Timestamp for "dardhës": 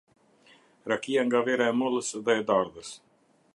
2.51-2.93